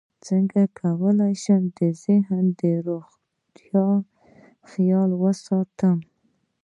[0.27, 3.85] څنګه کولی شم د ذهني روغتیا
[4.69, 5.97] خیال وساتم